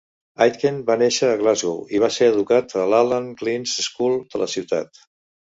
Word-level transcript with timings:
Aitken 0.43 0.79
va 0.87 0.95
néixer 1.01 1.29
a 1.33 1.35
Glasgow 1.41 1.77
i 1.97 2.01
va 2.05 2.09
ser 2.17 2.29
educat 2.31 2.73
a 2.85 2.89
l'Allan 2.95 3.29
Glen's 3.43 3.77
School 3.91 4.21
de 4.33 4.43
la 4.45 4.53
ciutat. 4.57 5.05